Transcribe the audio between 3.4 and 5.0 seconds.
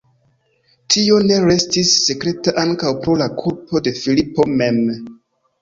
kulpo de Filipo mem.